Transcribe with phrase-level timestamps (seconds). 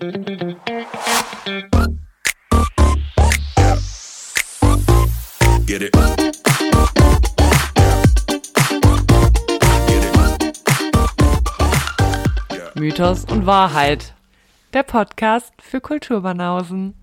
[0.00, 0.14] Get
[5.82, 5.92] it.
[12.76, 14.14] Mythos und Wahrheit.
[14.72, 16.94] Der Podcast für Kulturbanausen.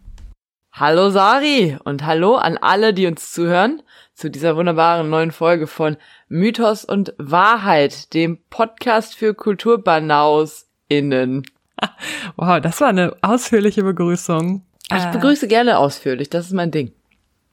[0.72, 3.84] Hallo Sari und hallo an alle, die uns zuhören
[4.14, 5.98] zu dieser wunderbaren neuen Folge von
[6.30, 11.44] Mythos und Wahrheit, dem Podcast für KulturbanausInnen.
[12.36, 14.64] Wow, das war eine ausführliche Begrüßung.
[14.92, 16.92] Ich Äh, begrüße gerne ausführlich, das ist mein Ding.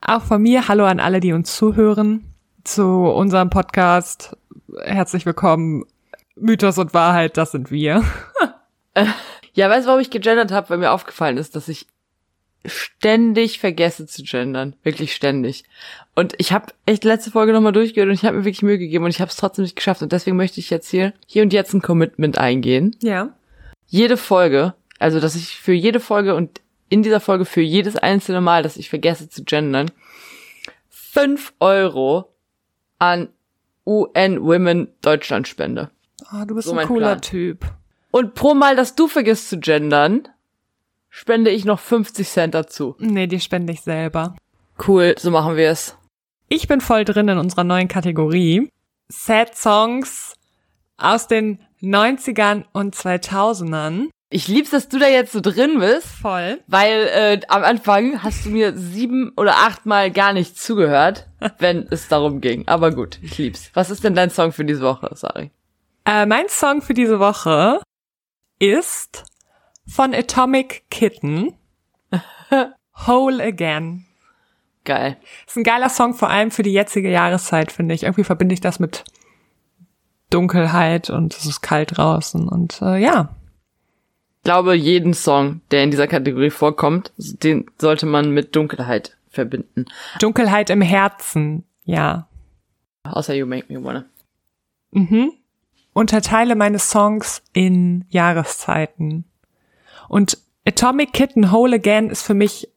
[0.01, 2.25] Auch von mir, hallo an alle, die uns zuhören
[2.65, 4.37] zu unserem Podcast.
[4.85, 5.85] Herzlich willkommen.
[6.35, 8.05] Mythos und Wahrheit, das sind wir.
[9.55, 10.71] Ja, weißt du, warum ich gegendert habe?
[10.71, 11.87] Weil mir aufgefallen ist, dass ich
[12.65, 14.75] ständig vergesse zu gendern.
[14.83, 15.65] Wirklich ständig.
[16.15, 19.05] Und ich habe echt letzte Folge nochmal durchgehört und ich habe mir wirklich Mühe gegeben
[19.05, 20.01] und ich habe es trotzdem nicht geschafft.
[20.03, 22.97] Und deswegen möchte ich jetzt hier, hier und jetzt ein Commitment eingehen.
[23.03, 23.31] Ja.
[23.93, 28.41] Jede Folge, also dass ich für jede Folge und in dieser Folge für jedes einzelne
[28.41, 29.91] Mal, dass ich vergesse zu gendern,
[30.89, 32.35] fünf Euro
[32.99, 33.29] an
[33.87, 35.91] UN Women Deutschland spende.
[36.33, 37.21] Oh, du bist So ein cooler Plan.
[37.21, 37.67] Typ.
[38.11, 40.27] Und pro Mal, dass du vergisst zu gendern,
[41.11, 42.97] spende ich noch 50 Cent dazu.
[42.99, 44.35] Nee, die spende ich selber.
[44.89, 45.99] Cool, so machen wir es.
[46.49, 48.71] Ich bin voll drin in unserer neuen Kategorie.
[49.09, 50.33] Sad Songs
[50.97, 54.09] aus den 90ern und 2000ern.
[54.31, 56.61] Ich lieb's, dass du da jetzt so drin bist, Voll.
[56.67, 61.27] weil äh, am Anfang hast du mir sieben oder acht Mal gar nicht zugehört,
[61.59, 62.67] wenn es darum ging.
[62.67, 63.71] Aber gut, ich lieb's.
[63.75, 65.51] Was ist denn dein Song für diese Woche, Sari?
[66.07, 67.81] Äh, mein Song für diese Woche
[68.59, 69.25] ist
[69.87, 71.55] von Atomic Kitten.
[73.07, 74.07] Whole Again.
[74.85, 75.17] Geil.
[75.47, 78.03] Ist ein geiler Song, vor allem für die jetzige Jahreszeit, finde ich.
[78.03, 79.05] Irgendwie verbinde ich das mit
[80.33, 83.35] Dunkelheit und es ist kalt draußen und äh, ja.
[84.39, 89.87] Ich glaube, jeden Song, der in dieser Kategorie vorkommt, den sollte man mit Dunkelheit verbinden.
[90.19, 92.29] Dunkelheit im Herzen, ja.
[93.05, 94.05] Außer You Make Me Wanna.
[94.91, 95.33] Mhm.
[95.93, 99.25] Unterteile meine Songs in Jahreszeiten.
[100.09, 102.69] Und Atomic Kitten Whole Again ist für mich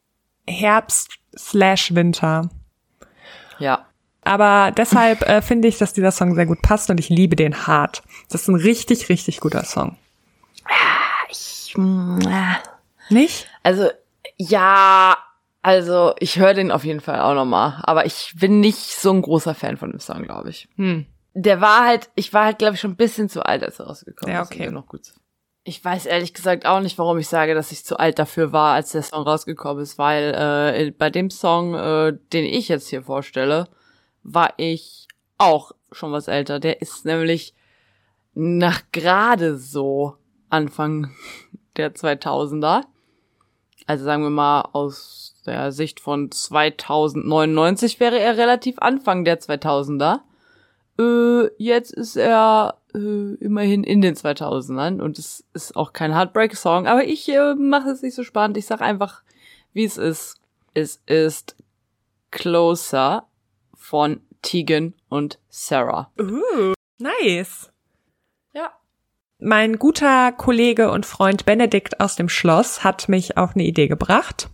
[0.47, 2.49] Herbst slash Winter.
[3.59, 3.85] Ja.
[4.25, 7.67] Aber deshalb äh, finde ich, dass dieser Song sehr gut passt und ich liebe den
[7.67, 8.03] hart.
[8.29, 9.97] Das ist ein richtig, richtig guter Song.
[13.09, 13.47] Nicht?
[13.63, 13.89] Also,
[14.37, 15.17] ja,
[15.61, 17.79] also ich höre den auf jeden Fall auch nochmal.
[17.83, 20.67] Aber ich bin nicht so ein großer Fan von dem Song, glaube ich.
[20.75, 21.05] Hm.
[21.33, 23.87] Der war halt, ich war halt, glaube ich, schon ein bisschen zu alt, als er
[23.87, 24.49] rausgekommen Ja, ist.
[24.51, 24.63] und okay.
[24.63, 25.01] der Noch gut.
[25.67, 28.75] Ich weiß ehrlich gesagt auch nicht, warum ich sage, dass ich zu alt dafür war,
[28.75, 30.33] als der Song rausgekommen ist, weil
[30.77, 33.67] äh, bei dem Song, äh, den ich jetzt hier vorstelle,
[34.25, 36.59] war ich auch schon was älter.
[36.59, 37.53] Der ist nämlich
[38.33, 40.17] nach gerade so
[40.49, 41.11] Anfang
[41.77, 42.83] der 2000er.
[43.87, 50.21] Also sagen wir mal aus der Sicht von 2099 wäre er relativ Anfang der 2000er.
[50.97, 56.87] Äh, jetzt ist er äh, immerhin in den 2000ern und es ist auch kein Heartbreak-Song,
[56.87, 58.57] aber ich äh, mache es nicht so spannend.
[58.57, 59.21] Ich sag einfach,
[59.73, 60.37] wie es ist.
[60.73, 61.55] Es ist
[62.31, 63.27] Closer
[63.85, 66.11] von Tegan und Sarah.
[66.19, 67.71] Uh, nice.
[68.53, 68.71] Ja.
[69.39, 74.49] Mein guter Kollege und Freund Benedikt aus dem Schloss hat mich auf eine Idee gebracht.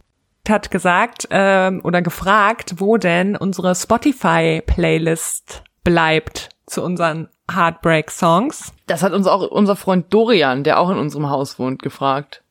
[0.47, 8.73] Hat gesagt ähm, oder gefragt, wo denn unsere Spotify-Playlist bleibt zu unseren Heartbreak-Songs.
[8.87, 12.43] Das hat uns auch unser Freund Dorian, der auch in unserem Haus wohnt, gefragt.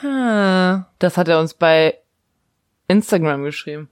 [0.00, 0.84] Hm.
[0.98, 1.98] Das hat er uns bei
[2.88, 3.88] Instagram geschrieben.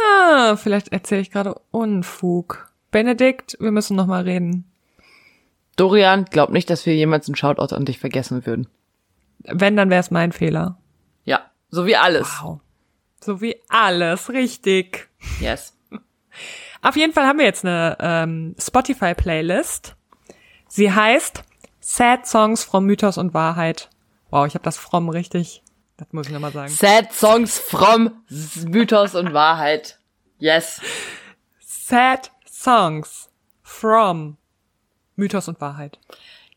[0.00, 2.70] Ah, vielleicht erzähle ich gerade Unfug.
[2.90, 4.70] Benedikt, wir müssen noch mal reden.
[5.76, 8.68] Dorian glaubt nicht, dass wir jemals einen Shoutout an dich vergessen würden.
[9.44, 10.76] Wenn, dann wäre es mein Fehler.
[11.24, 12.28] Ja, so wie alles.
[12.42, 12.60] Wow.
[13.20, 15.08] So wie alles, richtig.
[15.40, 15.76] Yes.
[16.82, 19.96] Auf jeden Fall haben wir jetzt eine ähm, Spotify-Playlist.
[20.68, 21.44] Sie heißt
[21.80, 23.88] Sad Songs from Mythos und Wahrheit.
[24.30, 25.62] Wow, ich habe das from richtig.
[26.00, 26.70] Das muss ich nochmal sagen.
[26.70, 28.24] Sad Songs from
[28.66, 29.98] Mythos und Wahrheit.
[30.38, 30.80] Yes.
[31.60, 33.28] Sad Songs
[33.62, 34.38] from
[35.14, 35.98] Mythos und Wahrheit.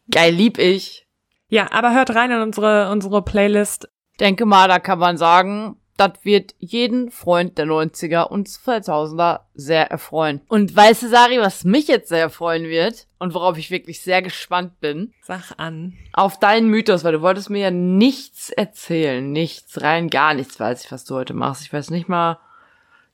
[0.09, 1.05] Geil, lieb ich.
[1.49, 3.89] Ja, aber hört rein in unsere, unsere Playlist.
[4.21, 9.91] Denke mal, da kann man sagen, das wird jeden Freund der 90er und 2000er sehr
[9.91, 10.41] erfreuen.
[10.47, 14.21] Und weißt du, Sari, was mich jetzt sehr erfreuen wird und worauf ich wirklich sehr
[14.21, 15.13] gespannt bin?
[15.21, 15.93] Sag an.
[16.13, 19.31] Auf deinen Mythos, weil du wolltest mir ja nichts erzählen.
[19.31, 21.63] Nichts, rein gar nichts weiß ich, was du heute machst.
[21.63, 22.39] Ich weiß nicht mal,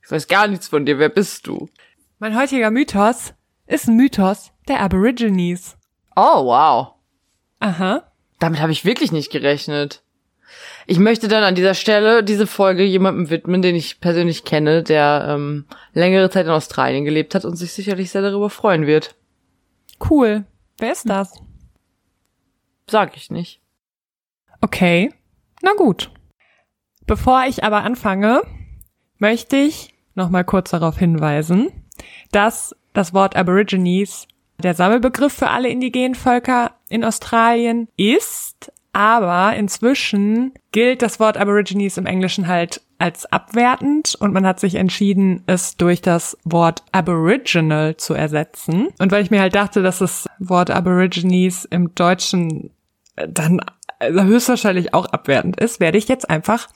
[0.02, 0.98] ich weiß gar nichts von dir.
[0.98, 1.68] Wer bist du?
[2.18, 3.34] Mein heutiger Mythos
[3.66, 5.76] ist ein Mythos der Aborigines.
[6.16, 6.94] Oh, wow.
[7.60, 8.10] Aha.
[8.38, 10.02] Damit habe ich wirklich nicht gerechnet.
[10.86, 15.26] Ich möchte dann an dieser Stelle diese Folge jemandem widmen, den ich persönlich kenne, der
[15.28, 19.14] ähm, längere Zeit in Australien gelebt hat und sich sicherlich sehr darüber freuen wird.
[20.08, 20.44] Cool.
[20.78, 21.40] Wer ist das?
[22.88, 23.60] Sag ich nicht.
[24.60, 25.12] Okay.
[25.62, 26.10] Na gut.
[27.06, 28.42] Bevor ich aber anfange,
[29.18, 31.70] möchte ich noch mal kurz darauf hinweisen,
[32.32, 34.26] dass das Wort Aborigines
[34.58, 41.96] der Sammelbegriff für alle indigenen Völker in Australien ist, aber inzwischen gilt das Wort Aborigines
[41.96, 47.96] im Englischen halt als abwertend und man hat sich entschieden, es durch das Wort Aboriginal
[47.96, 48.88] zu ersetzen.
[48.98, 52.70] Und weil ich mir halt dachte, dass das Wort Aborigines im Deutschen
[53.16, 53.60] dann
[54.02, 56.68] höchstwahrscheinlich auch abwertend ist, werde ich jetzt einfach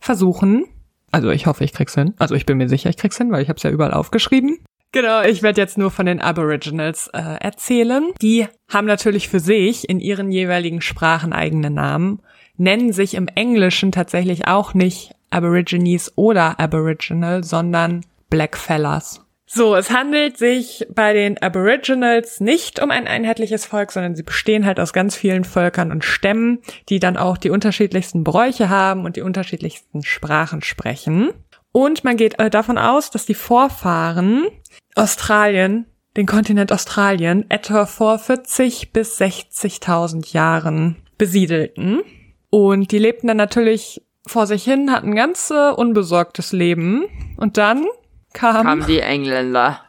[0.00, 0.64] versuchen,
[1.10, 2.14] also ich hoffe, ich krieg's hin.
[2.18, 4.58] Also ich bin mir sicher, ich krieg's hin, weil ich habe es ja überall aufgeschrieben.
[4.92, 8.10] Genau, ich werde jetzt nur von den Aboriginals äh, erzählen.
[8.22, 12.22] Die haben natürlich für sich in ihren jeweiligen Sprachen eigene Namen,
[12.56, 19.24] nennen sich im Englischen tatsächlich auch nicht Aborigines oder Aboriginal, sondern Blackfellas.
[19.50, 24.66] So, es handelt sich bei den Aboriginals nicht um ein einheitliches Volk, sondern sie bestehen
[24.66, 26.58] halt aus ganz vielen Völkern und Stämmen,
[26.90, 31.30] die dann auch die unterschiedlichsten Bräuche haben und die unterschiedlichsten Sprachen sprechen.
[31.72, 34.48] Und man geht äh, davon aus, dass die Vorfahren
[34.98, 35.86] Australien,
[36.16, 42.02] den Kontinent Australien, etwa vor 40 bis 60.000 Jahren besiedelten.
[42.50, 47.04] Und die lebten dann natürlich vor sich hin, hatten ganz äh, unbesorgtes Leben.
[47.36, 47.86] Und dann
[48.32, 49.80] kam, Kamen die Engländer.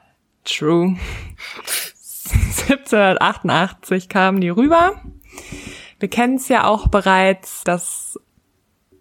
[0.46, 0.96] True.
[2.68, 5.02] 1788 kamen die rüber.
[6.00, 8.20] Wir kennen es ja auch bereits, das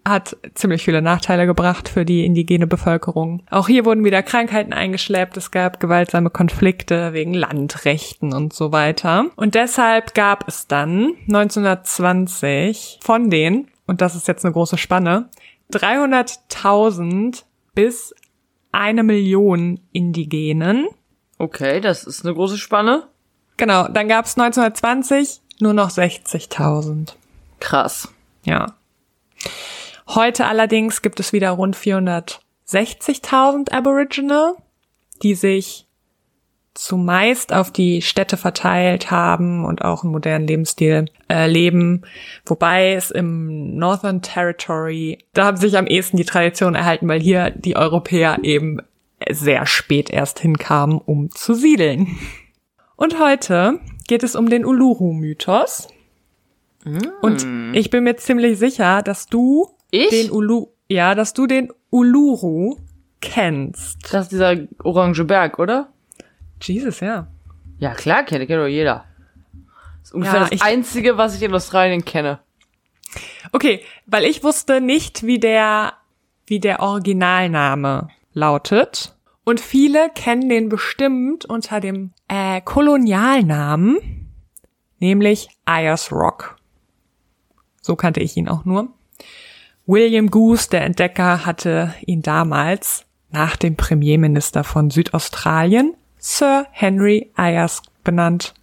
[0.05, 3.43] hat ziemlich viele Nachteile gebracht für die indigene Bevölkerung.
[3.49, 9.25] Auch hier wurden wieder Krankheiten eingeschleppt, es gab gewaltsame Konflikte wegen Landrechten und so weiter.
[9.35, 15.29] Und deshalb gab es dann 1920 von den, und das ist jetzt eine große Spanne,
[15.71, 17.43] 300.000
[17.75, 18.15] bis
[18.71, 20.87] eine Million Indigenen.
[21.37, 23.07] Okay, das ist eine große Spanne.
[23.57, 27.13] Genau, dann gab es 1920 nur noch 60.000.
[27.59, 28.09] Krass.
[28.43, 28.75] Ja.
[30.09, 34.55] Heute allerdings gibt es wieder rund 460.000 Aboriginal,
[35.21, 35.85] die sich
[36.73, 42.01] zumeist auf die Städte verteilt haben und auch einen modernen Lebensstil äh, leben,
[42.45, 47.51] wobei es im Northern Territory, da haben sich am ehesten die Tradition erhalten, weil hier
[47.51, 48.79] die Europäer eben
[49.29, 52.17] sehr spät erst hinkamen, um zu siedeln.
[52.95, 55.89] Und heute geht es um den Uluru-Mythos.
[56.83, 56.97] Mm.
[57.21, 57.45] Und
[57.75, 60.09] ich bin mir ziemlich sicher, dass du Ich?
[60.09, 62.77] den Ulu, ja, dass du den Uluru
[63.21, 64.13] kennst.
[64.13, 65.91] Das ist dieser orange Berg, oder?
[66.61, 67.27] Jesus, ja.
[67.79, 69.05] Ja, klar, kennt, kennt doch jeder.
[69.99, 72.39] Das ist ungefähr Ja, das Einzige, was ich in Australien kenne.
[73.51, 75.93] Okay, weil ich wusste nicht, wie der,
[76.45, 79.15] wie der Originalname lautet.
[79.43, 84.29] Und viele kennen den bestimmt unter dem äh, Kolonialnamen,
[84.99, 86.57] nämlich Ayers Rock.
[87.81, 88.93] So kannte ich ihn auch nur.
[89.89, 97.81] William Goose, der Entdecker, hatte ihn damals nach dem Premierminister von Südaustralien, Sir Henry Ayers,
[98.03, 98.53] benannt.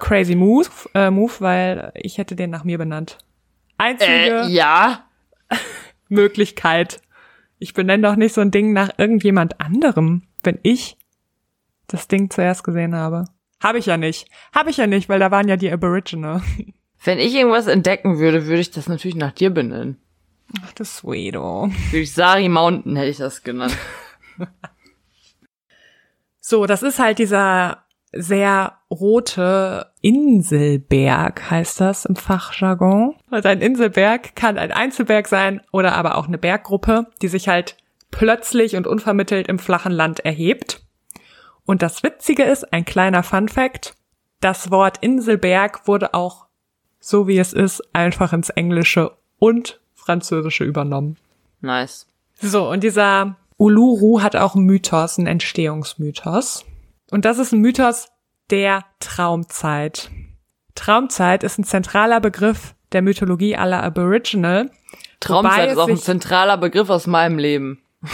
[0.00, 3.18] Crazy Move, äh, Move, weil ich hätte den nach mir benannt.
[3.78, 5.04] Einzige Äh, ja.
[6.08, 7.00] Möglichkeit.
[7.60, 10.96] Ich benenne doch nicht so ein Ding nach irgendjemand anderem, wenn ich
[11.86, 13.26] das Ding zuerst gesehen habe.
[13.62, 14.26] Habe ich ja nicht.
[14.52, 16.42] Habe ich ja nicht, weil da waren ja die Aboriginal.
[17.04, 20.02] Wenn ich irgendwas entdecken würde, würde ich das natürlich nach dir benennen.
[20.60, 21.02] Ach, das
[21.92, 23.76] ich Sari Mountain hätte ich das genannt.
[26.44, 33.14] So, das ist halt dieser sehr rote Inselberg, heißt das im Fachjargon.
[33.30, 37.76] Also ein Inselberg kann ein Einzelberg sein oder aber auch eine Berggruppe, die sich halt
[38.10, 40.82] plötzlich und unvermittelt im flachen Land erhebt.
[41.64, 43.94] Und das Witzige ist, ein kleiner Fun Fact,
[44.40, 46.46] das Wort Inselberg wurde auch,
[46.98, 51.16] so wie es ist, einfach ins Englische und Französische übernommen.
[51.60, 52.06] Nice.
[52.40, 56.64] So, und dieser Uluru hat auch einen Mythos, einen Entstehungsmythos.
[57.10, 58.08] Und das ist ein Mythos
[58.50, 60.10] der Traumzeit.
[60.74, 64.70] Traumzeit ist ein zentraler Begriff der Mythologie aller Aboriginal.
[65.20, 67.82] Traumzeit ist auch ein zentraler Begriff aus meinem Leben.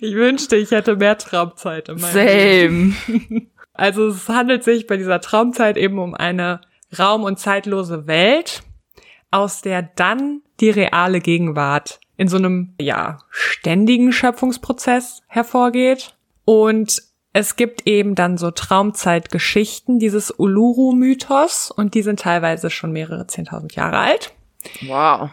[0.00, 2.96] Ich wünschte, ich hätte mehr Traumzeit in meinem Leben.
[3.06, 3.46] Same.
[3.76, 6.60] Also es handelt sich bei dieser Traumzeit eben um eine
[6.96, 8.62] raum- und zeitlose Welt,
[9.34, 16.14] aus der dann die reale Gegenwart in so einem, ja, ständigen Schöpfungsprozess hervorgeht.
[16.44, 23.26] Und es gibt eben dann so Traumzeitgeschichten dieses Uluru-Mythos und die sind teilweise schon mehrere
[23.26, 24.32] zehntausend Jahre alt.
[24.86, 25.30] Wow.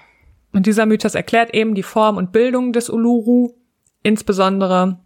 [0.52, 3.54] Und dieser Mythos erklärt eben die Form und Bildung des Uluru,
[4.02, 5.00] insbesondere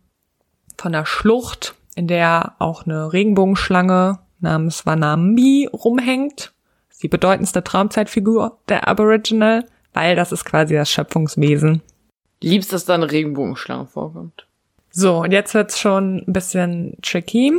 [0.78, 6.54] von der Schlucht, in der auch eine Regenbogenschlange namens Wanambi rumhängt.
[7.02, 11.82] Die bedeutendste Traumzeitfigur der Aboriginal, weil das ist quasi das Schöpfungswesen.
[12.42, 14.48] Liebst, dass da eine Regenbogenschlange vorkommt.
[14.92, 17.52] So, und jetzt wird's schon ein bisschen tricky.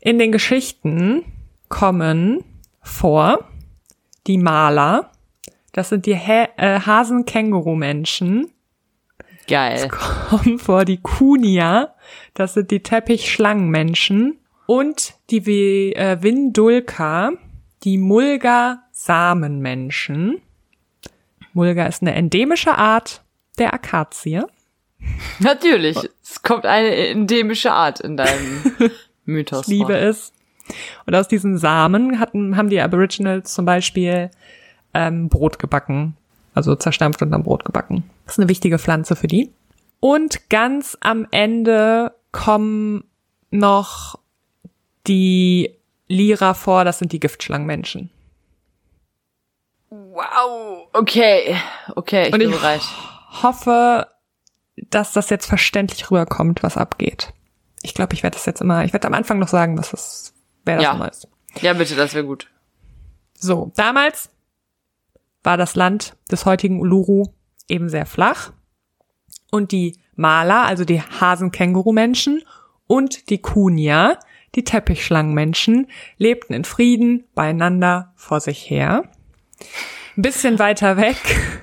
[0.00, 1.24] In den Geschichten
[1.68, 2.44] kommen
[2.82, 3.48] vor
[4.26, 5.10] die Maler.
[5.72, 8.50] Das sind die ha äh, Hasen-Känguru-Menschen.
[9.48, 9.88] Geil.
[9.88, 11.94] Kommen vor die Kunia.
[12.34, 14.38] Das sind die Teppichschlangenmenschen.
[14.66, 17.32] Und die Vi- äh, Windulka,
[17.84, 20.40] die Mulga-Samenmenschen.
[21.52, 23.22] Mulga ist eine endemische Art
[23.58, 24.42] der Akazie.
[25.38, 25.96] Natürlich.
[26.22, 28.74] Es kommt eine endemische Art in deinem
[29.24, 29.62] Mythos.
[29.62, 30.32] Ich liebe es.
[31.06, 34.30] Und aus diesen Samen hatten, haben die Aboriginals zum Beispiel
[34.94, 36.16] ähm, Brot gebacken.
[36.54, 38.04] Also zerstampft und dann Brot gebacken.
[38.24, 39.50] Das ist eine wichtige Pflanze für die.
[40.00, 43.04] Und ganz am Ende kommen
[43.50, 44.18] noch
[45.06, 45.74] die
[46.08, 48.10] Lira vor, das sind die Giftschlangenmenschen.
[49.90, 50.88] Wow.
[50.92, 51.56] Okay.
[51.94, 52.82] Okay, ich Und bin ich- bereit.
[53.42, 54.08] Hoffe,
[54.76, 57.32] dass das jetzt verständlich rüberkommt, was abgeht.
[57.82, 60.34] Ich glaube, ich werde das jetzt immer, ich werde am Anfang noch sagen, was das,
[60.64, 60.92] wer das Ja.
[60.94, 61.28] immer ist.
[61.60, 62.48] Ja, bitte, das wäre gut.
[63.38, 64.30] So, damals
[65.42, 67.26] war das Land des heutigen Uluru
[67.68, 68.52] eben sehr flach.
[69.50, 72.42] Und die Maler, also die Hasen-Känguru-Menschen
[72.86, 74.18] und die Kunia,
[74.54, 79.10] die Teppichschlangenmenschen, lebten in Frieden beieinander vor sich her.
[80.16, 81.18] Ein bisschen weiter weg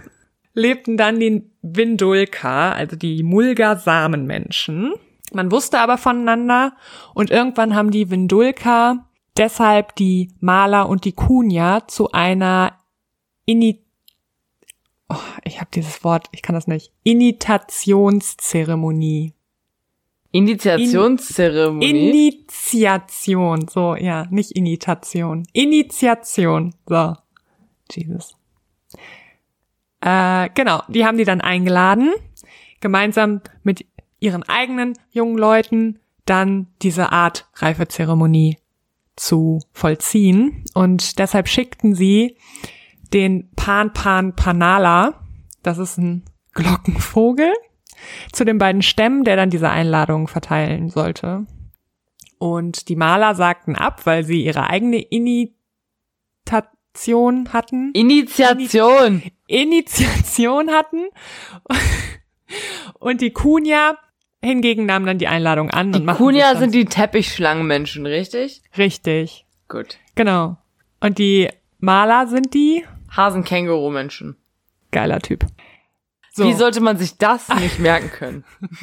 [0.54, 4.94] lebten dann die Windulka, also die Mulga-Samenmenschen.
[5.34, 6.76] Man wusste aber voneinander
[7.14, 9.08] und irgendwann haben die Windulka
[9.38, 12.78] deshalb die Maler und die Kunia zu einer
[13.46, 13.82] Ini
[15.12, 16.92] oh, ich habe dieses Wort, ich kann das nicht.
[17.04, 19.34] Initiationszeremonie.
[20.32, 21.90] Initiationszeremonie.
[21.90, 25.44] Initiation, so, ja, nicht Imitation.
[25.54, 27.16] Initiation, so.
[27.92, 28.38] Jesus.
[30.00, 32.14] Äh, genau, die haben die dann eingeladen,
[32.80, 33.86] gemeinsam mit
[34.20, 38.58] ihren eigenen jungen Leuten dann diese Art Reifezeremonie
[39.16, 40.64] zu vollziehen.
[40.74, 42.38] Und deshalb schickten sie
[43.14, 45.22] den Pan Pan Panala,
[45.64, 46.24] das ist ein
[46.54, 47.52] Glockenvogel,
[48.32, 51.46] zu den beiden Stämmen, der dann diese Einladung verteilen sollte.
[52.40, 55.54] Und die Maler sagten ab, weil sie ihre eigene Initiation
[57.54, 57.92] hatten.
[57.94, 59.24] Initiation.
[59.48, 61.06] Initiation hatten.
[63.00, 63.98] Und die Kunia
[64.44, 66.08] hingegen nahmen dann die Einladung an und Die sich
[66.54, 68.62] dann- sind die Teppichschlangenmenschen, richtig?
[68.78, 69.46] richtig.
[69.70, 69.98] Gut.
[70.16, 70.58] Genau.
[71.00, 71.48] Und die
[71.80, 72.84] Maler sind die
[73.16, 74.36] Hasen-Känguru-Menschen.
[74.92, 75.46] geiler Typ.
[76.32, 76.46] So.
[76.46, 78.44] Wie sollte man sich das nicht merken können?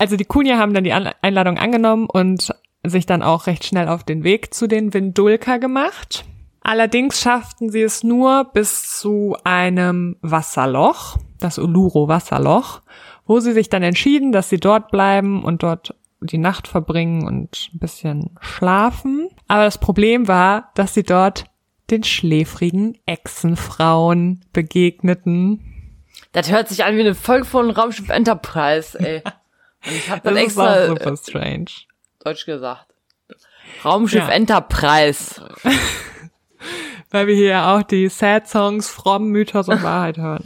[0.00, 2.54] Also die Kunia haben dann die Einladung angenommen und
[2.84, 6.24] sich dann auch recht schnell auf den Weg zu den Windulka gemacht.
[6.60, 12.82] Allerdings schafften sie es nur bis zu einem Wasserloch, das Uluru-Wasserloch,
[13.26, 17.70] wo sie sich dann entschieden, dass sie dort bleiben und dort die Nacht verbringen und
[17.74, 19.28] ein bisschen schlafen.
[19.46, 21.44] Aber das Problem war, dass sie dort
[21.90, 25.67] den schläfrigen Echsenfrauen begegneten.
[26.38, 29.22] Das hört sich an wie eine Folge von Raumschiff Enterprise, ey.
[29.86, 31.66] Und ich hab dann Das ist extra auch äh, super strange.
[32.24, 32.86] Deutsch gesagt.
[33.84, 34.30] Raumschiff Ja.
[34.30, 35.44] Enterprise.
[37.10, 40.44] Weil wir hier auch die Sad Songs from Mythos und Wahrheit hören.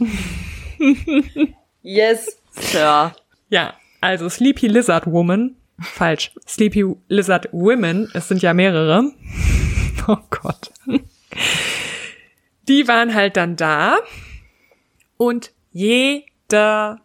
[1.85, 3.13] Yes, Sir.
[3.49, 5.55] Ja, also Sleepy Lizard Woman.
[5.79, 6.31] Falsch.
[6.47, 8.09] Sleepy Lizard Women.
[8.13, 9.11] Es sind ja mehrere.
[10.07, 10.71] Oh Gott.
[12.67, 13.97] Die waren halt dann da.
[15.15, 17.01] Und jeder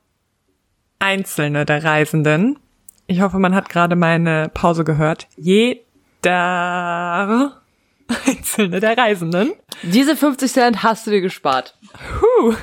[0.98, 2.58] einzelne der Reisenden,
[3.06, 5.64] ich hoffe, man hat gerade meine Pause gehört, jeder
[8.26, 11.76] einzelne der Reisenden Diese 50 Cent hast du dir gespart.
[11.92, 12.54] Puh.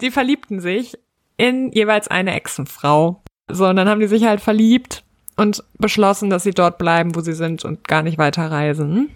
[0.00, 0.98] Die verliebten sich
[1.36, 3.22] in jeweils eine Echsenfrau.
[3.50, 5.04] So, und dann haben die sich halt verliebt
[5.36, 9.10] und beschlossen, dass sie dort bleiben, wo sie sind und gar nicht weiter reisen.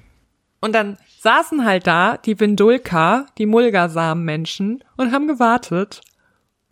[0.61, 6.01] Und dann saßen halt da die Windulka, die Mulgasamen-Menschen und haben gewartet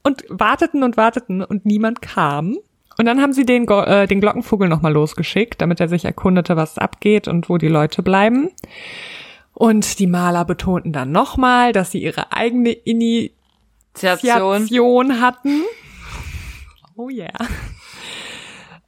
[0.03, 2.59] und warteten und warteten und niemand kam.
[2.99, 6.57] Und dann haben sie den, Go äh, den Glockenvogel nochmal losgeschickt, damit er sich erkundete,
[6.57, 8.51] was abgeht und wo die Leute bleiben.
[9.53, 13.33] Und die Maler betonten dann nochmal, dass sie ihre eigene Initiation.
[14.57, 15.63] Initiation hatten.
[16.97, 17.33] Oh yeah.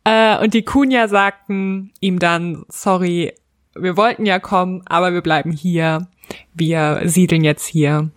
[0.04, 3.34] Äh, und die Kunja sagten ihm dann, sorry,
[3.80, 6.08] wir wollten ja kommen, aber wir bleiben hier.
[6.54, 8.10] Wir siedeln jetzt hier.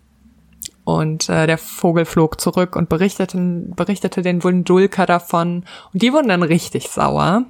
[0.84, 3.38] Und äh, der Vogel flog zurück und berichtete,
[3.76, 5.66] berichtete den Wundulka davon.
[5.94, 7.46] Und die wurden dann richtig sauer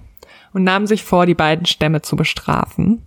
[0.53, 3.03] und nahmen sich vor, die beiden Stämme zu bestrafen.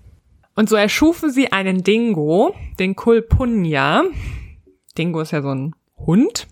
[0.57, 4.05] Und so erschufen sie einen Dingo, den Kulpunya.
[4.97, 6.47] Dingo ist ja so ein Hund.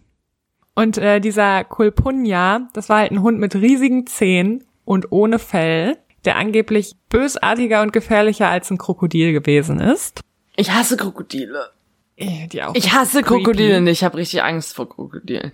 [0.75, 5.99] Und äh, dieser Kulpunya, das war halt ein Hund mit riesigen Zähnen und ohne Fell,
[6.25, 10.21] der angeblich bösartiger und gefährlicher als ein Krokodil gewesen ist.
[10.57, 11.71] Ich hasse Krokodile.
[12.17, 13.43] Äh, Die auch Ich hasse creepy.
[13.45, 13.99] Krokodile nicht.
[14.01, 15.53] Ich habe richtig Angst vor Krokodilen.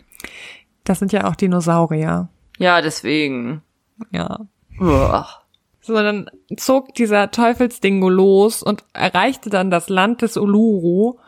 [0.84, 2.28] Das sind ja auch Dinosaurier.
[2.58, 3.62] Ja, deswegen.
[4.10, 4.40] Ja.
[4.80, 5.28] Uah.
[5.80, 11.18] So, dann zog dieser Teufelsdingo los und erreichte dann das Land des Uluru,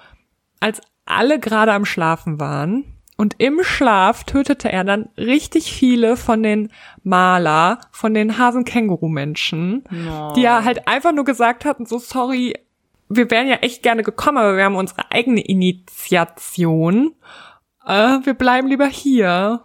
[0.60, 2.84] als alle gerade am Schlafen waren.
[3.20, 6.70] Und im Schlaf tötete er dann richtig viele von den
[7.02, 10.32] Maler, von den Hasen-Känguru-Menschen, No.
[10.34, 12.54] die ja halt einfach nur gesagt hatten, so sorry,
[13.10, 17.12] wir wären ja echt gerne gekommen, aber wir haben unsere eigene Initiation.
[17.84, 19.60] Äh, wir bleiben lieber hier.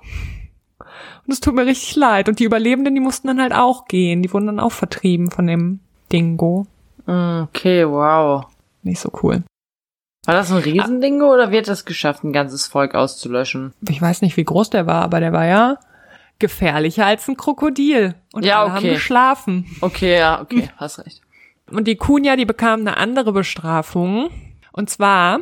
[1.25, 2.27] Und es tut mir richtig leid.
[2.27, 4.21] Und die Überlebenden, die mussten dann halt auch gehen.
[4.21, 5.79] Die wurden dann auch vertrieben von dem
[6.11, 6.67] Dingo.
[7.07, 8.47] Okay, wow.
[8.83, 9.43] Nicht so cool.
[10.25, 13.73] War das ein Riesendingo oder wird das geschafft, ein ganzes Volk auszulöschen?
[13.87, 15.77] Ich weiß nicht, wie groß der war, aber der war ja
[16.39, 18.15] gefährlicher als ein Krokodil.
[18.33, 18.93] Und Ja, alle haben okay.
[18.93, 19.65] geschlafen.
[19.81, 21.21] Okay, ja, okay, hast recht.
[21.71, 24.29] Und die Kunja, die bekamen eine andere Bestrafung.
[24.71, 25.39] Und zwar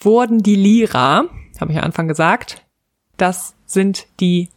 [0.00, 1.24] wurden die Lira,
[1.60, 2.62] habe ich am Anfang gesagt,
[3.16, 4.48] das sind die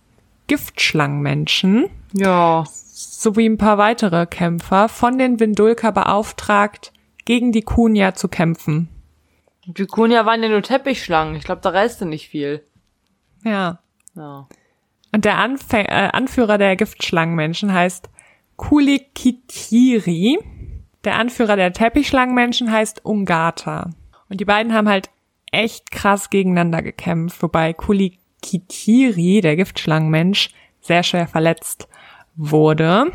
[0.47, 2.63] Giftschlangenmenschen, Ja.
[2.67, 6.91] sowie ein paar weitere Kämpfer von den Windulka beauftragt,
[7.25, 8.89] gegen die Kunja zu kämpfen.
[9.65, 11.35] Die waren ja nur Teppichschlangen.
[11.35, 12.63] Ich glaube, da reiste nicht viel.
[13.43, 13.79] Ja.
[14.15, 14.47] Ja.
[15.11, 18.09] Und der Anf äh, Anführer der Giftschlangenmenschen heißt
[18.57, 20.39] Kulikitiri.
[21.03, 23.91] Der Anführer der Teppichschlangenmenschen heißt Ungata.
[24.29, 25.09] Und die beiden haben halt
[25.51, 30.49] echt krass gegeneinander gekämpft, wobei Kulikitiri, der Giftschlangenmensch,
[30.81, 31.87] sehr schwer verletzt
[32.35, 33.11] wurde,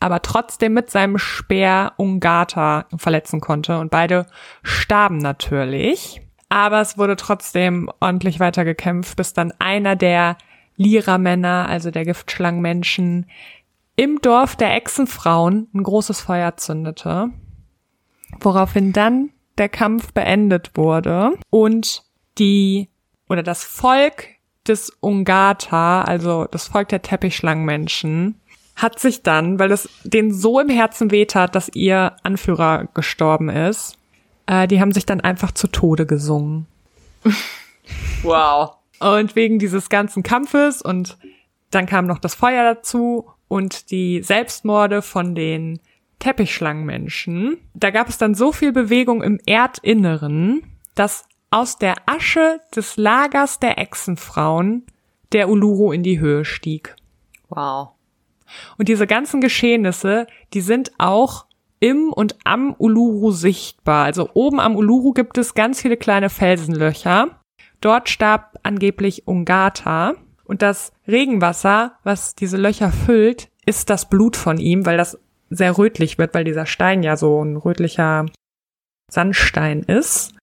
[0.00, 3.78] aber trotzdem mit seinem Speer Ungata verletzen konnte.
[3.78, 4.26] Und beide
[4.62, 6.22] starben natürlich.
[6.48, 10.36] Aber es wurde trotzdem ordentlich weitergekämpft, bis dann einer der
[10.76, 13.26] Lira-Männer, also der Giftschlangenmenschen,
[13.96, 17.28] im Dorf der Echsenfrauen ein großes Feuer zündete,
[18.40, 22.02] woraufhin dann der Kampf beendet wurde und
[22.38, 22.88] die
[23.28, 24.28] oder das Volk
[24.66, 28.39] des Ungata, also das Volk der Teppichschlangenmenschen,
[28.82, 33.96] hat sich dann, weil es denen so im Herzen wehtat, dass ihr Anführer gestorben ist,
[34.46, 36.66] äh, die haben sich dann einfach zu Tode gesungen.
[38.22, 38.76] Wow.
[39.00, 41.18] Und wegen dieses ganzen Kampfes und
[41.70, 45.80] dann kam noch das Feuer dazu und die Selbstmorde von den
[46.20, 47.56] Teppichschlangenmenschen.
[47.74, 50.62] Da gab es dann so viel Bewegung im Erdinneren,
[50.94, 54.84] dass aus der Asche des Lagers der Echsenfrauen
[55.32, 56.94] der Uluru in die Höhe stieg.
[57.48, 57.94] Wow.
[58.78, 61.46] Und diese ganzen Geschehnisse, die sind auch
[61.80, 64.04] im und am Uluru sichtbar.
[64.04, 67.40] Also oben am Uluru gibt es ganz viele kleine Felsenlöcher.
[67.80, 70.14] Dort starb angeblich Ungata.
[70.44, 75.78] Und das Regenwasser, was diese Löcher füllt, ist das Blut von ihm, weil das sehr
[75.78, 78.26] rötlich wird, weil dieser Stein ja so ein rötlicher
[79.10, 80.34] Sandstein ist.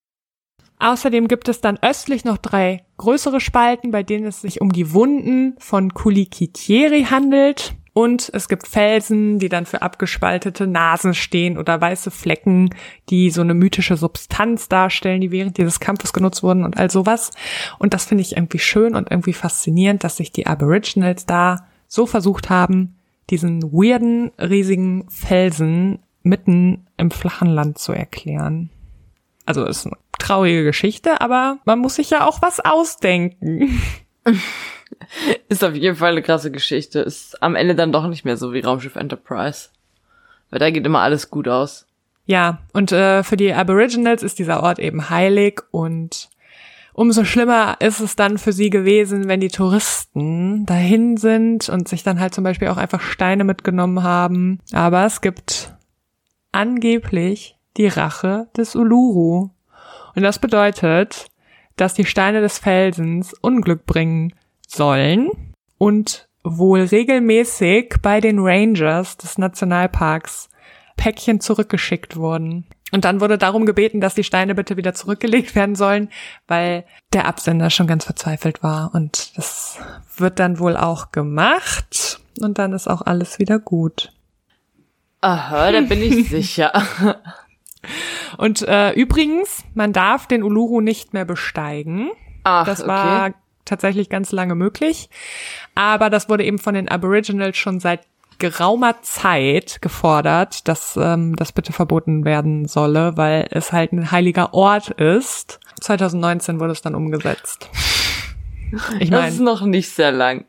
[0.80, 4.94] Außerdem gibt es dann östlich noch drei größere Spalten, bei denen es sich um die
[4.94, 7.76] Wunden von Kulikitieri handelt.
[7.98, 12.70] Und es gibt Felsen, die dann für abgespaltete Nasen stehen oder weiße Flecken,
[13.10, 17.32] die so eine mythische Substanz darstellen, die während dieses Kampfes genutzt wurden und all sowas.
[17.80, 22.06] Und das finde ich irgendwie schön und irgendwie faszinierend, dass sich die Aboriginals da so
[22.06, 23.00] versucht haben,
[23.32, 28.70] diesen weirden, riesigen Felsen mitten im flachen Land zu erklären.
[29.48, 33.82] Also ist eine traurige Geschichte, aber man muss sich ja auch was ausdenken.
[35.50, 37.00] Ist auf jeden Fall eine krasse Geschichte.
[37.00, 39.70] Ist am Ende dann doch nicht mehr so wie Raumschiff Enterprise.
[40.50, 41.86] Weil da geht immer alles gut aus.
[42.26, 46.30] Ja, und äh, für die Aboriginals ist dieser Ort eben heilig und
[46.94, 52.04] umso schlimmer ist es dann für sie gewesen, wenn die Touristen dahin sind und sich
[52.04, 54.60] dann halt zum Beispiel auch einfach Steine mitgenommen haben.
[54.74, 55.74] Aber es gibt
[56.52, 59.52] angeblich die Rache des Uluru.
[60.16, 61.28] Und das bedeutet,
[61.78, 64.34] dass die Steine des Felsens Unglück bringen
[64.68, 65.30] sollen
[65.78, 70.50] und wohl regelmäßig bei den Rangers des Nationalparks
[70.98, 72.66] Päckchen zurückgeschickt wurden.
[72.92, 76.10] Und dann wurde darum gebeten, dass die Steine bitte wieder zurückgelegt werden sollen,
[76.48, 78.92] weil der Absender schon ganz verzweifelt war.
[78.94, 79.78] Und das
[80.16, 82.20] wird dann wohl auch gemacht.
[82.40, 84.14] und dann ist auch alles wieder gut.
[85.22, 86.72] Aha, da bin ich sicher.
[88.38, 92.12] Und äh, übrigens, man darf den Uluru nicht mehr besteigen.
[92.44, 93.36] Ach, das war okay.
[93.66, 95.10] tatsächlich ganz lange möglich.
[95.76, 98.02] Aber das wurde eben von den Aboriginals schon seit
[98.40, 104.54] geraumer Zeit gefordert, dass ähm, das bitte verboten werden solle, weil es halt ein heiliger
[104.54, 105.60] Ort ist.
[105.82, 107.70] 2019 wurde es dann umgesetzt.
[109.00, 110.44] Ich Das ist noch nicht sehr lang.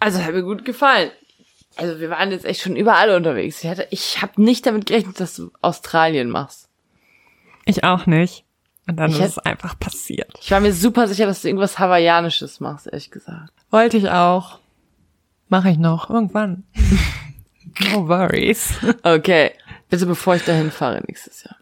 [0.00, 1.10] Also hat mir gut gefallen.
[1.76, 3.62] Also wir waren jetzt echt schon überall unterwegs.
[3.64, 6.68] Ich, hatte, ich habe nicht damit gerechnet, dass du Australien machst.
[7.64, 8.44] ich auch nicht.
[8.88, 10.32] Und dann Ich ist es einfach passiert.
[10.40, 13.52] Ich war mir super sicher, dass du irgendwas Hawaiianisches machst, ehrlich gesagt.
[13.70, 14.58] Wollte ich auch.
[15.48, 16.10] Mache ich noch.
[16.10, 16.64] Irgendwann.
[17.92, 18.74] no worries.
[19.04, 19.52] Okay,
[19.88, 21.56] bitte bevor ich dahin fahre nächstes Jahr.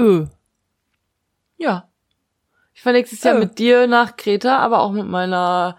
[0.00, 0.26] Öh.
[1.58, 1.88] Ja.
[2.74, 3.40] Ich fahre nächstes Jahr Oh.
[3.40, 5.76] mit dir nach Kreta, aber auch mit meiner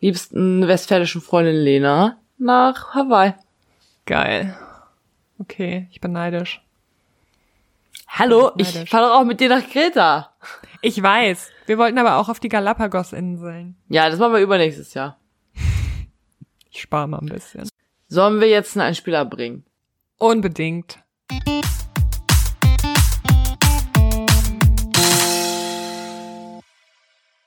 [0.00, 3.34] liebsten westfälischen Freundin Lena nach Hawaii.
[4.06, 4.56] Geil.
[5.38, 6.62] Okay, ich bin neidisch.
[8.08, 8.90] Hallo, ich Neidisch.
[8.90, 10.32] fahre doch auch mit dir nach Kreta.
[10.80, 11.50] Ich weiß.
[11.66, 13.76] Wir wollten aber auch auf die Galapagos-Inseln.
[13.88, 15.18] Ja, das machen wir übernächstes Jahr.
[16.70, 17.68] Ich spare mal ein bisschen.
[18.08, 19.64] Sollen wir jetzt einen Einspieler bringen?
[20.18, 20.98] Unbedingt.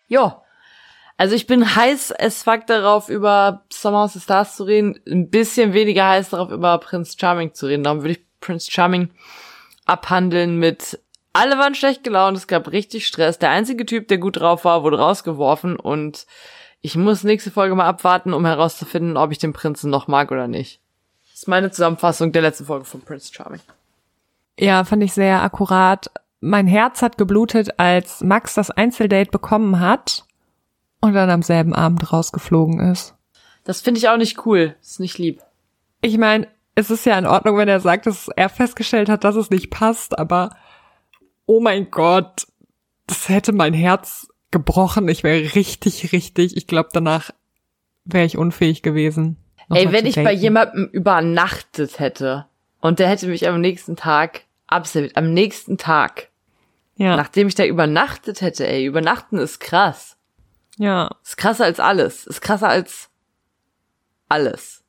[0.08, 0.44] Jo.
[1.21, 4.99] Also ich bin heiß as fuck darauf, über Summer of the Stars zu reden.
[5.07, 7.84] Ein bisschen weniger heiß darauf, über Prince Charming zu reden.
[7.84, 9.12] Darum würde ich Prince Charming
[9.86, 10.99] abhandeln mit
[11.31, 13.38] alle waren schlecht gelaunt, es gab richtig Stress.
[13.38, 16.25] Der einzige Typ, der gut drauf war, wurde rausgeworfen und
[16.81, 20.47] ich muss nächste Folge mal abwarten, um herauszufinden, ob ich den Prinzen noch mag oder
[20.47, 20.81] nicht.
[21.29, 23.62] Das ist meine Zusammenfassung der letzten Folge von Prince Charming.
[24.57, 26.10] Ja, fand ich sehr akkurat.
[26.39, 30.23] Mein Herz hat geblutet, als Max das Einzeldate bekommen hat
[31.02, 33.16] und dann am selben Abend rausgeflogen ist.
[33.64, 34.76] Das finde ich auch nicht cool.
[34.80, 35.42] Das ist nicht lieb.
[36.02, 39.36] Ich meine, es ist ja in Ordnung, wenn er sagt, dass er festgestellt hat, dass
[39.36, 40.56] es nicht passt, aber
[41.46, 42.48] oh mein Gott,
[43.08, 45.08] das hätte mein Herz gebrochen.
[45.10, 47.32] Ich wäre richtig, richtig, ich glaube, danach
[48.06, 49.38] wäre ich unfähig gewesen.
[49.70, 52.46] Ey, wenn ich bei jemandem übernachtet hätte
[52.80, 56.30] und der hätte mich am nächsten Tag absolut, am nächsten Tag,
[56.96, 60.18] Ja, nachdem ich da übernachtet hätte, ey, übernachten ist krass.
[60.82, 61.10] Ja.
[61.24, 62.26] Ist krasser als alles.
[62.26, 63.10] Ist krasser als
[64.28, 64.84] alles.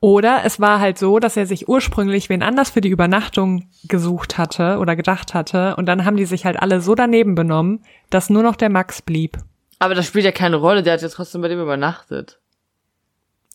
[0.00, 4.38] Oder es war halt so, dass er sich ursprünglich wen anders für die Übernachtung gesucht
[4.38, 8.30] hatte oder gedacht hatte und dann haben die sich halt alle so daneben benommen, dass
[8.30, 9.36] nur noch der Max blieb.
[9.80, 12.40] Aber das spielt ja keine Rolle, der hat ja trotzdem bei dem übernachtet.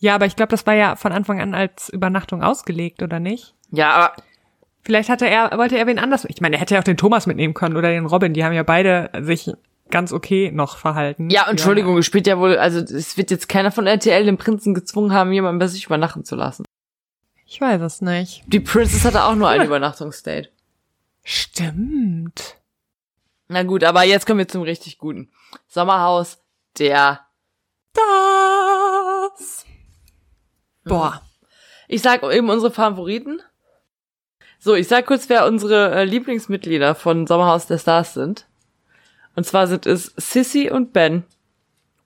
[0.02, 3.56] Ja, aber ich glaube, das war ja von Anfang an als Übernachtung ausgelegt, oder nicht?
[3.72, 4.16] Ja, aber
[4.86, 6.26] Vielleicht hatte er, wollte er wen anders.
[6.26, 8.34] Ich meine, er hätte ja auch den Thomas mitnehmen können oder den Robin.
[8.34, 9.50] Die haben ja beide sich
[9.94, 11.30] ganz okay noch verhalten.
[11.30, 14.74] ja, Entschuldigung, es spielt ja wohl, also es wird jetzt keiner von RTL den Prinzen
[14.74, 16.66] gezwungen haben, jemanden bei sich übernachten zu lassen.
[17.46, 18.44] Ich weiß es nicht.
[18.48, 20.50] Die Princess hatte auch nur ein Übernachtungsdate.
[21.24, 22.58] Stimmt.
[23.48, 25.32] Na gut, aber jetzt kommen wir zum richtig guten.
[25.68, 26.40] Sommerhaus
[26.80, 27.20] der
[27.94, 29.66] Das.
[30.86, 31.22] Boah.
[31.88, 33.42] Ich sag eben unsere Favoriten.
[34.58, 38.48] So, ich sag kurz, wer unsere äh, Lieblingsmitglieder von Sommerhaus der Stars sind.
[39.36, 41.24] Und zwar sind es Sissy und Ben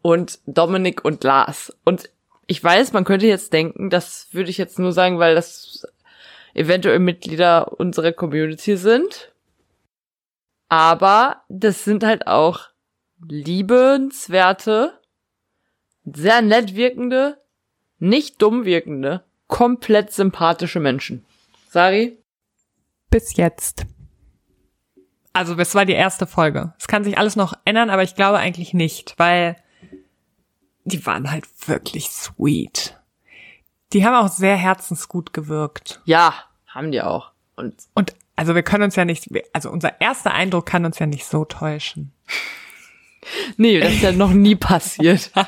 [0.01, 1.75] und Dominik und Lars.
[1.83, 2.09] Und
[2.45, 5.85] ich weiß, man könnte jetzt denken, das würde ich jetzt nur sagen, weil das
[6.53, 9.33] eventuell Mitglieder unserer Community sind.
[10.69, 12.69] Aber das sind halt auch
[13.27, 14.99] liebenswerte,
[16.05, 17.37] sehr nett wirkende,
[17.99, 21.25] nicht dumm wirkende, komplett sympathische Menschen.
[21.69, 22.17] Sari?
[23.09, 23.85] Bis jetzt.
[25.37, 26.73] Also, es war die erste Folge.
[26.79, 29.55] Es kann sich alles noch ändern, aber ich glaube eigentlich nicht, weil
[30.85, 32.97] die waren halt wirklich sweet.
[33.93, 36.01] Die haben auch sehr herzensgut gewirkt.
[36.05, 36.33] Ja,
[36.67, 37.31] haben die auch.
[37.55, 41.05] Und Und also wir können uns ja nicht, also unser erster Eindruck kann uns ja
[41.05, 42.11] nicht so täuschen.
[43.57, 45.31] nee, das ist ja noch nie passiert.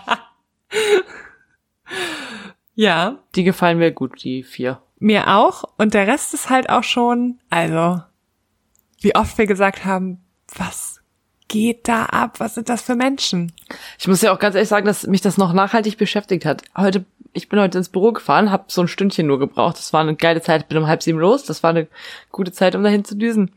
[2.75, 4.81] Ja, Die gefallen mir gut, die vier.
[4.99, 5.65] mir auch.
[5.77, 8.01] Und der Rest ist halt auch schon, also,
[9.01, 10.23] wie oft wir gesagt haben,
[10.55, 11.01] was
[11.47, 12.39] geht da ab?
[12.39, 13.51] Was sind das für Menschen?
[13.97, 16.63] Ich muss ja auch ganz ehrlich sagen, dass mich das noch nachhaltig beschäftigt hat.
[16.77, 19.77] Heute, ich bin heute ins Büro gefahren, habe so ein Stündchen nur gebraucht.
[19.77, 20.67] Das war eine geile Zeit.
[20.67, 21.43] Bin um halb sieben los.
[21.43, 21.87] Das war eine
[22.31, 23.53] gute Zeit, um dahin zu düsen.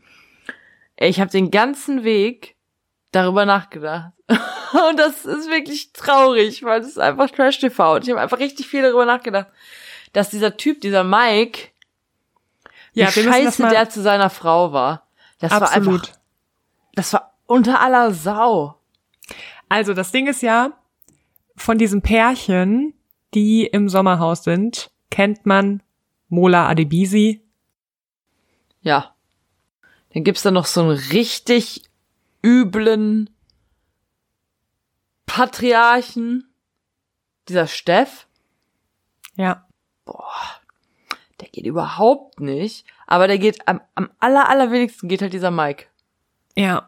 [0.97, 2.55] Ich habe den ganzen Weg
[3.11, 4.11] darüber nachgedacht.
[4.27, 7.95] Und das ist wirklich traurig, weil das ist einfach Trash-TV.
[7.95, 9.47] Und ich habe einfach richtig viel darüber nachgedacht,
[10.13, 11.69] dass dieser Typ, dieser Mike,
[12.93, 15.02] Ja, wie scheiße der zu seiner Frau war.
[15.43, 16.01] Das war absolut.
[16.01, 16.19] einfach,
[16.93, 18.79] das war unter aller Sau.
[19.67, 20.71] Also das Ding ist ja,
[21.57, 22.93] von diesen Pärchen,
[23.33, 25.83] die im Sommerhaus sind, kennt man
[26.29, 27.41] Mola Adebisi.
[28.83, 29.13] Ja.
[30.13, 31.83] Dann gibt's da noch so einen richtig
[32.41, 33.29] üblen
[35.25, 36.53] Patriarchen,
[37.49, 38.27] dieser Steff.
[39.35, 39.67] Ja.
[41.41, 45.85] Der geht überhaupt nicht, aber der geht am, am aller, allerwenigsten geht halt dieser Mike.
[46.55, 46.87] Ja.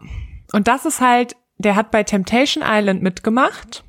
[0.54, 3.84] Und das ist halt, der hat bei Temptation Island mitgemacht,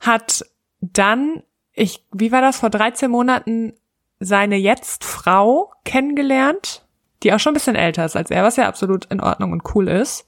[0.00, 0.44] hat
[0.80, 3.74] dann, ich, wie war das, vor 13 Monaten
[4.18, 6.84] seine jetzt Frau kennengelernt,
[7.22, 9.62] die auch schon ein bisschen älter ist als er, was ja absolut in Ordnung und
[9.76, 10.26] cool ist.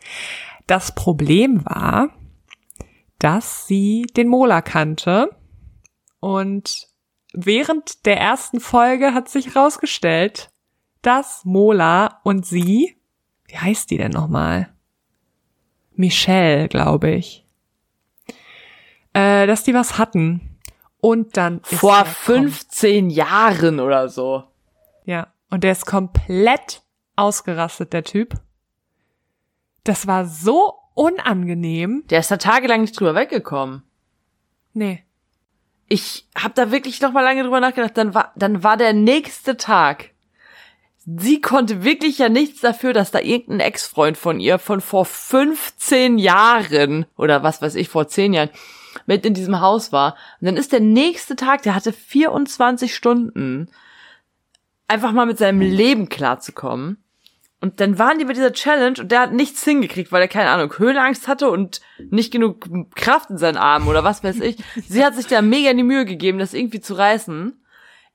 [0.69, 2.11] Das Problem war,
[3.19, 5.31] dass sie den Mola kannte
[6.21, 6.87] und
[7.35, 10.52] während der ersten Folge hat sich herausgestellt,
[11.03, 12.97] dass Mola und sie,
[13.47, 14.73] wie heißt die denn nochmal?
[15.95, 17.45] Michelle, glaube ich,
[19.13, 20.59] äh, dass die was hatten.
[21.01, 24.45] Und dann Vor er 15 Jahren oder so.
[25.05, 26.83] Ja, und der ist komplett
[27.17, 28.41] ausgerastet, der Typ.
[29.85, 32.05] Das war so unangenehm.
[32.11, 33.83] Der ist da tagelang nicht drüber weggekommen.
[34.75, 35.05] Nee.
[35.89, 37.97] Ich hab da wirklich noch mal lange drüber nachgedacht.
[37.97, 40.11] Dann war, dann war der nächste Tag.
[41.05, 46.19] Sie konnte wirklich ja nichts dafür, dass da irgendein Ex-Freund von ihr von vor 15
[46.19, 48.51] Jahren oder was weiß ich, vor 10 Jahren
[49.07, 50.17] mit in diesem Haus war.
[50.41, 53.69] Und dann ist der nächste Tag, der hatte 24 Stunden,
[54.87, 57.03] einfach mal mit seinem Leben klarzukommen.
[57.61, 60.51] Und dann waren die bei dieser Challenge und der hat nichts hingekriegt, weil er, keine
[60.51, 64.57] Ahnung, Höhenangst hatte und nicht genug Kraft in seinen Armen oder was weiß ich.
[64.89, 67.65] Sie hat sich da mega in die Mühe gegeben, das irgendwie zu reißen.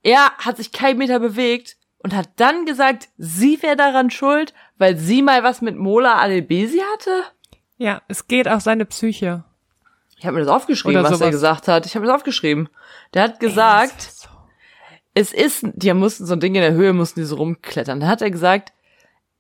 [0.04, 4.98] Er hat sich kein Meter bewegt und hat dann gesagt, sie wäre daran schuld, weil
[4.98, 7.24] sie mal was mit Mola Adebesi hatte.
[7.78, 9.44] Ja, es geht auf seine Psyche.
[10.18, 11.86] Ich habe mir das aufgeschrieben, Oder was er gesagt hat.
[11.86, 12.70] Ich habe mir das aufgeschrieben.
[13.14, 14.30] Der hat gesagt, Ey, ist so-
[15.14, 18.00] es ist, die mussten so ein Ding in der Höhe, mussten die so rumklettern.
[18.00, 18.74] Da hat er gesagt,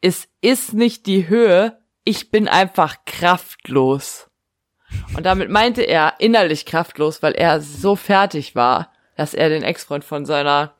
[0.01, 4.29] es ist nicht die Höhe, ich bin einfach kraftlos.
[5.15, 10.03] Und damit meinte er innerlich kraftlos, weil er so fertig war, dass er den Ex-Freund
[10.05, 10.73] von seiner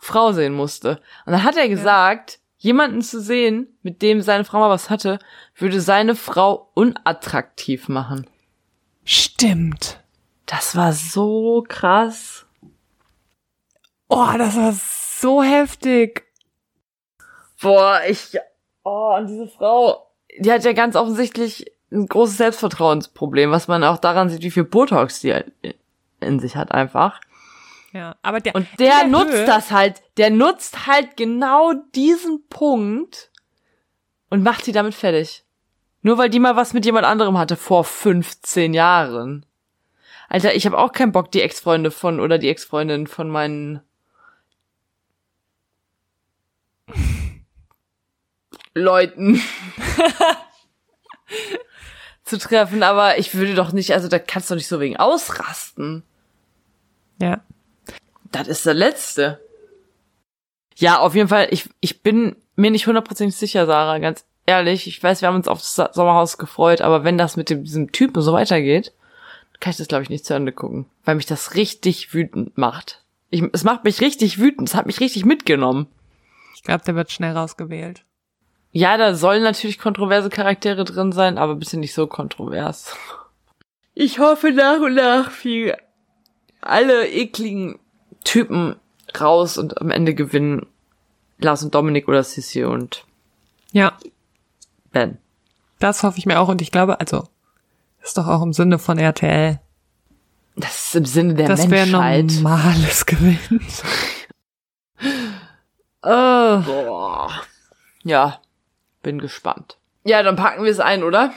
[0.00, 1.00] Frau sehen musste.
[1.26, 5.18] Und dann hat er gesagt, jemanden zu sehen, mit dem seine Frau mal was hatte,
[5.54, 8.26] würde seine Frau unattraktiv machen.
[9.04, 10.00] Stimmt.
[10.46, 12.46] Das war so krass.
[14.08, 16.24] Oh, das war so heftig.
[17.60, 18.38] Boah, ich,
[18.82, 23.98] oh, und diese Frau, die hat ja ganz offensichtlich ein großes Selbstvertrauensproblem, was man auch
[23.98, 25.34] daran sieht, wie viel Botox die
[26.20, 27.20] in sich hat einfach.
[27.92, 32.46] Ja, aber der Und der der nutzt Höhe- das halt, der nutzt halt genau diesen
[32.48, 33.30] Punkt
[34.28, 35.44] und macht sie damit fertig.
[36.02, 39.44] Nur weil die mal was mit jemand anderem hatte vor 15 Jahren.
[40.28, 43.80] Alter, ich habe auch keinen Bock, die Ex-Freunde von oder die Ex-Freundin von meinen
[48.74, 49.42] Leuten
[52.24, 54.96] zu treffen, aber ich würde doch nicht, also da kannst du doch nicht so wegen
[54.96, 56.04] ausrasten.
[57.20, 57.40] Ja.
[58.32, 59.40] Das ist der letzte.
[60.76, 64.86] Ja, auf jeden Fall, ich, ich bin mir nicht hundertprozentig sicher, Sarah, ganz ehrlich.
[64.86, 67.92] Ich weiß, wir haben uns auf das Sommerhaus gefreut, aber wenn das mit dem, diesem
[67.92, 68.92] Typen so weitergeht,
[69.60, 70.86] kann ich das, glaube ich, nicht zu Ende gucken.
[71.04, 73.02] Weil mich das richtig wütend macht.
[73.28, 74.68] Ich, es macht mich richtig wütend.
[74.68, 75.86] Es hat mich richtig mitgenommen.
[76.54, 78.04] Ich glaube, der wird schnell rausgewählt.
[78.72, 82.96] Ja, da sollen natürlich kontroverse Charaktere drin sein, aber bitte nicht so kontrovers.
[83.94, 85.74] Ich hoffe nach und nach fliegen
[86.60, 87.78] alle ekligen
[88.24, 88.76] Typen
[89.20, 90.66] raus und am Ende gewinnen
[91.38, 93.04] Lars und Dominik oder Sissy und
[93.72, 93.96] Ja,
[94.92, 95.18] Ben.
[95.78, 97.28] das hoffe ich mir auch und ich glaube, also,
[98.02, 99.58] ist doch auch im Sinne von RTL,
[100.56, 102.26] Das ist im Sinne der wer Menschheit.
[102.42, 103.82] normales gewinnt.
[106.02, 106.60] Oh.
[106.60, 107.30] Boah.
[108.02, 108.40] Ja,
[109.02, 109.76] bin gespannt.
[110.04, 111.32] Ja, dann packen wir es ein, oder?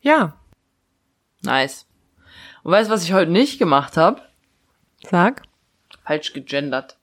[0.00, 0.34] Ja,
[1.42, 1.84] Nice.
[2.62, 4.22] Und weißt du, was ich heute nicht gemacht habe?
[5.10, 5.42] Sag.
[6.04, 6.96] Falsch gegendert.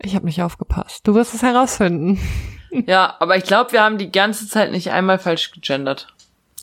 [0.00, 1.06] Ich habe nicht aufgepasst.
[1.06, 2.18] Du wirst es herausfinden.
[2.70, 6.08] Ja, aber ich glaube, wir haben die ganze Zeit nicht einmal falsch gegendert.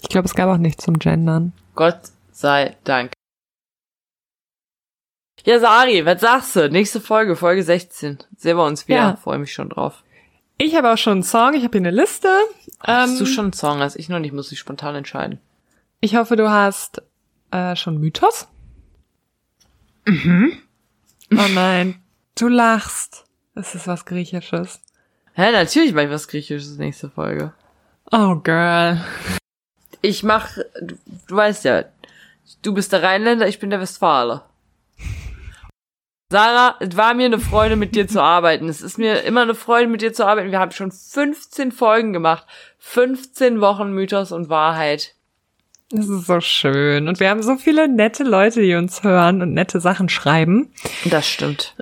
[0.04, 1.52] Ich glaube, es gab auch nichts zum Gendern.
[1.74, 1.98] Gott
[2.32, 3.12] sei Dank.
[5.46, 6.70] Ja, Sari, was sagst du?
[6.70, 8.20] Nächste Folge, Folge 16.
[8.38, 8.98] Sehen wir uns wieder.
[9.00, 9.16] Ja.
[9.16, 10.04] Freue mich schon drauf.
[10.60, 12.30] Ich habe auch schon einen Song, ich habe hier eine Liste.
[12.82, 13.82] Hast Ähm, du schon einen Song?
[13.82, 15.40] Als ich noch nicht, muss ich spontan entscheiden.
[16.02, 17.02] Ich hoffe, du hast
[17.50, 18.48] äh, schon Mythos.
[20.06, 20.54] Mhm.
[21.32, 22.02] Oh nein,
[22.38, 23.26] du lachst.
[23.56, 24.82] Es ist was Griechisches.
[25.34, 27.54] Hä, natürlich mache ich was Griechisches nächste Folge.
[28.12, 29.04] Oh, girl.
[30.02, 30.96] Ich mach, du,
[31.28, 31.86] du weißt ja,
[32.62, 34.50] Du bist der Rheinländer, ich bin der Westfaler.
[36.32, 38.68] Sarah, es war mir eine Freude, mit dir zu arbeiten.
[38.68, 40.52] Es ist mir immer eine Freude, mit dir zu arbeiten.
[40.52, 42.46] Wir haben schon 15 Folgen gemacht.
[42.80, 45.15] 15 Wochen Mythos und Wahrheit.
[45.92, 47.08] Das ist so schön.
[47.08, 50.72] Und wir haben so viele nette Leute, die uns hören und nette Sachen schreiben.
[51.06, 51.76] Das stimmt.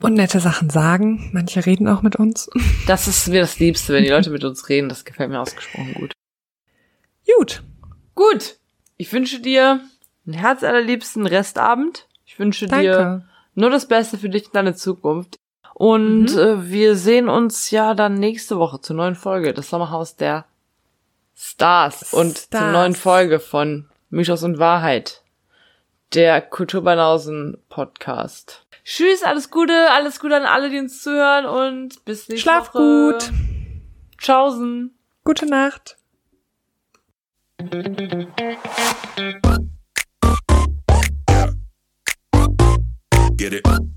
[0.00, 1.30] Und nette Sachen sagen.
[1.32, 2.48] Manche reden auch mit uns.
[2.86, 4.88] Das ist mir das Liebste, wenn die Leute mit uns reden.
[4.88, 6.12] Das gefällt mir ausgesprochen gut.
[7.38, 7.62] Gut.
[8.14, 8.56] Gut.
[8.96, 9.80] Ich wünsche dir
[10.26, 12.06] einen herzallerliebsten Restabend.
[12.24, 12.82] Ich wünsche Danke.
[12.84, 15.36] dir nur das Beste für dich in deine Zukunft.
[15.74, 16.38] Und Mhm.
[16.38, 20.44] äh, wir sehen uns ja dann nächste Woche zur neuen Folge des Sommerhaus der
[21.42, 22.72] Stars und zur Stars.
[22.72, 25.22] neuen Folge von Mythos und Wahrheit,
[26.12, 28.66] der Kulturbanausen Podcast.
[28.84, 33.18] Tschüss, alles Gute, alles Gute an alle, die uns zuhören und bis nächste Schlaf Woche.
[33.18, 33.32] gut.
[34.18, 34.94] Tschaußen.
[35.24, 35.96] Gute Nacht.
[43.38, 43.89] Get it.